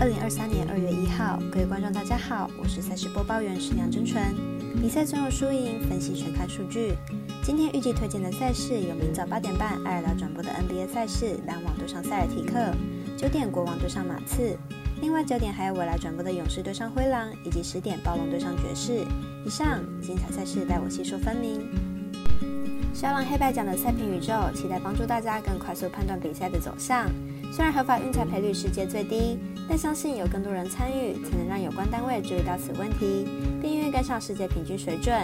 [0.00, 4.22] 二零二三年二月一号，各位观众大家好，我是赛事播报员石梁真纯。
[4.80, 6.94] 比赛总有输赢，分析全看数据。
[7.42, 12.72] 今天预计推荐的赛事有明早八点半爱尔达转播的 NBA 赛事，篮网对上塞尔提克；
[13.16, 14.56] 九点国王对上马刺。
[15.00, 19.04] 另外九点还有未来转播的勇士对上灰狼，以及十点暴龙对上爵士。
[19.44, 21.68] 以上精彩赛事带我细说分明。
[22.94, 27.10] 小狼黑白奖的赛评宇宙，期待帮助大家更快速判断比赛的走向。
[27.52, 29.38] 虽然合法运彩赔率世界最低，
[29.68, 33.26] 但相信有更多人参与，才能让有关单位注意到此问题，
[33.60, 35.14] 并愿意跟上世界平均水准。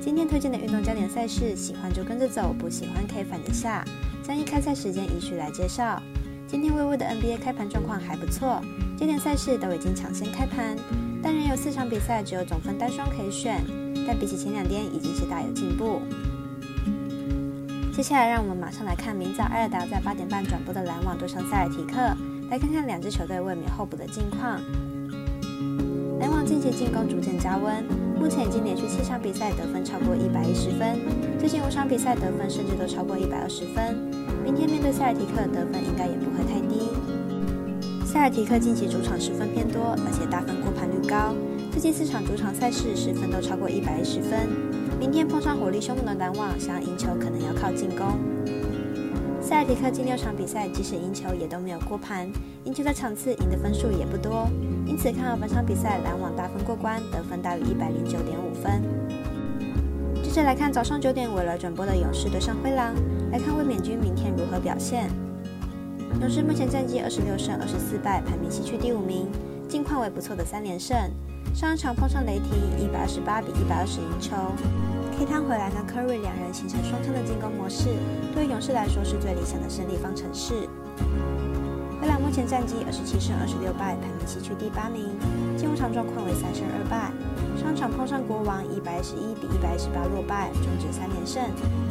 [0.00, 3.84] 今天推荐的运动焦点赛事，喜欢就跟着走，不喜欢可以反着下。
[4.22, 6.00] 将以开赛时间依序来介绍。
[6.46, 8.60] 今天微微的 NBA 开盘状况还不错，
[8.96, 10.76] 焦点赛事都已经抢先开盘，
[11.22, 13.60] 但仍有四场比赛只有总分单双可以选，
[14.06, 16.00] 但比起前两天已经是大有进步。
[18.00, 22.00] 接下来，让我们马上来看明早埃尔达在八点半转播的篮网对上塞尔提克，
[22.50, 24.58] 来看看两支球队卫冕候补的近况。
[26.18, 27.84] 篮网近期进攻逐渐加温，
[28.18, 30.98] 目前已经连续七场比赛得分超过一百一十分，
[31.38, 33.94] 最近五场比赛得分甚至都超过一百二十分。
[34.42, 36.88] 明天面对塞尔提克，得分应该也不会太低。
[38.06, 41.34] 塞尔提克近期主场失分偏多，而且大分过盘率高，
[41.70, 44.48] 最近四场主场赛事失分都超过一百一十分。
[45.00, 48.20] 明天碰上火力凶猛的篮网，想要赢球可能要靠进攻。
[49.40, 52.30] 塞尔提克近六场比赛，即使赢球也都没有过盘，
[52.64, 54.46] 赢球的场次赢的分数也不多，
[54.84, 58.82] 因此看好本场比赛篮网大分过关，得分大于一百零九点五分。
[60.22, 62.94] 接着来看早上九点未来转播的勇士对上灰狼，
[63.32, 65.08] 来看卫冕军明天如何表现。
[66.20, 69.30] 勇士目前战绩二十六胜二十四败，排名西区第五名，
[69.66, 70.94] 近况为不错的三连胜。
[71.54, 74.34] 上一场碰上雷霆，一百二十八比一百二十赢球。
[75.18, 77.90] K 汤回来跟 Curry 两人形成双枪的进攻模式，
[78.34, 80.68] 对勇士来说是最理想的胜利方程式。
[82.00, 85.12] 灰狼目前战绩二十七胜二十六败，排名西区第八名。
[85.58, 87.12] 进入场状况为三胜二败。
[87.60, 91.42] 上场碰上国王，一百一十一比一百一十八落败，终止三连胜，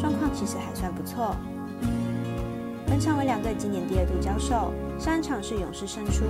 [0.02, 1.36] 状况其实还算不错。
[2.88, 6.26] 本场为两队今年第二度交手，上一场是勇士胜出。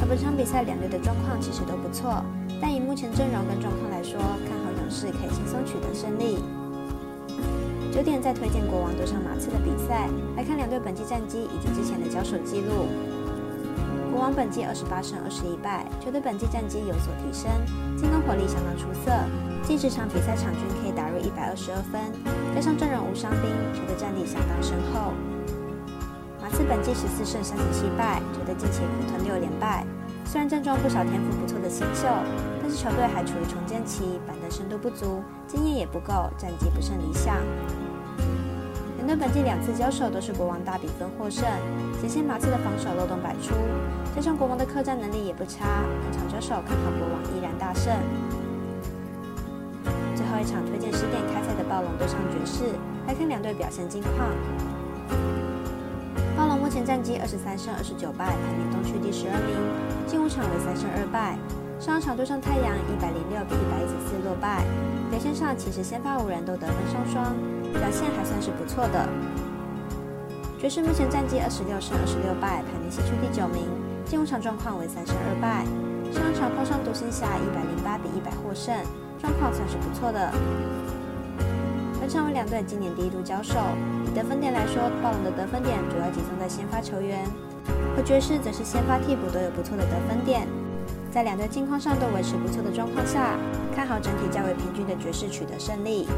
[0.00, 2.22] 而本场比赛两队的状况其实都不错，
[2.60, 6.38] 但以目前阵容跟状况来说，看好勇士可以轻松取得胜利。
[7.92, 12.88] 九点再推荐国王对上马刺的比赛，来看两队本季战绩以及之前的交手记录。
[14.10, 17.48] 国王本季二十八胜二十一败，球队本季战绩有所提升，
[17.96, 19.12] 进攻火力相当出色，
[19.62, 22.00] 近十场比赛场均可以打入一百二十二分，
[22.54, 25.12] 加上阵容无伤兵，球队战力相当深厚。
[26.52, 29.86] 次本季十四胜三十七败，球队近期苦吞六连败。
[30.26, 32.06] 虽然阵中不少天赋不错的新秀，
[32.60, 37.36] 但是球队还处于重建期，板凳深度不足，经验也不够，战绩不甚理想。
[38.98, 41.42] 两队本季两次交手都是国王大比分获胜，
[42.00, 43.54] 前线马刺的防守漏洞百出，
[44.14, 45.64] 加上国王的客战能力也不差，
[46.04, 47.92] 本场交手看好国王依然大胜。
[50.14, 52.64] 最后一场推荐十点开赛的暴龙对上爵士，
[53.06, 54.28] 来看两队表现近况。
[56.72, 59.52] 目前战绩二十三胜二十九败，排名东区第十二名，
[60.08, 61.36] 近五场为三胜二败。
[61.76, 64.64] 上场对上太阳一百零六比一百一十四落败，
[65.12, 67.36] 表现上其实先发五人都得分双双，
[67.76, 69.04] 表现还算是不错的。
[70.56, 73.68] 爵士目前战绩二十六胜二十六败，排名西区第九名，
[74.08, 75.68] 近五场状况为三胜二败。
[76.08, 78.72] 上场碰上独行侠一百零八比一百获胜，
[79.20, 80.32] 状况算是不错的。
[82.02, 83.54] 本场为两队今年第一度交手。
[84.04, 87.22] 以得分点来说，暴龙的得分点主要集中在先发球员，
[87.94, 90.42] 而爵士则是先发替补都有不错的得分点。
[91.14, 93.38] 在两队近况上都维持不错的状况下，
[93.70, 96.10] 看好整体较为平均的爵士取得胜利。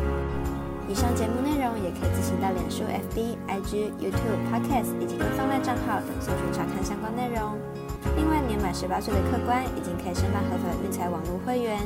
[0.89, 7.61] 以上节目内容也可以自行到脸书、FB、IG、YouTube、Podcast 以及官方赖账号等搜寻查看相关内容。
[8.17, 11.77] 另外，年满十八岁的客官已经可以申办合法的运财网络会员。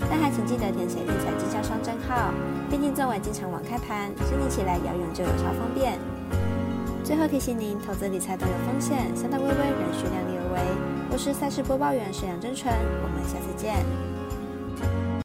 [0.00, 2.32] 但还请记得填写理财经销商账号，
[2.70, 5.98] 毕竟作为经常网开盘，申请起来遥远就有超方便。
[7.02, 10.60] 最后提醒您，投资理财都有风险，三大微微，仍需量力而为。
[11.10, 13.74] 我是赛事播报员沈阳真纯，我们下次见。